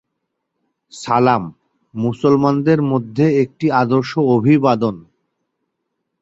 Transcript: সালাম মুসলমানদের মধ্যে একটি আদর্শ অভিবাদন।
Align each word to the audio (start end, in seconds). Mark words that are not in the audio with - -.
সালাম 0.93 1.43
মুসলমানদের 1.93 2.79
মধ্যে 2.91 3.25
একটি 3.43 3.67
আদর্শ 3.81 4.11
অভিবাদন। 4.35 4.95